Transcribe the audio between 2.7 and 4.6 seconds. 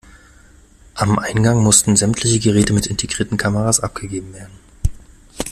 mit integrierten Kameras abgegeben werden.